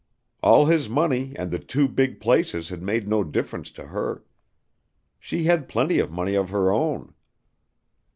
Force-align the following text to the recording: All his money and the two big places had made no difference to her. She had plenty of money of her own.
All 0.41 0.65
his 0.65 0.89
money 0.89 1.33
and 1.35 1.51
the 1.51 1.59
two 1.59 1.87
big 1.87 2.19
places 2.19 2.69
had 2.69 2.81
made 2.81 3.07
no 3.07 3.23
difference 3.23 3.69
to 3.73 3.85
her. 3.89 4.23
She 5.19 5.43
had 5.43 5.69
plenty 5.69 5.99
of 5.99 6.09
money 6.09 6.33
of 6.33 6.49
her 6.49 6.71
own. 6.71 7.13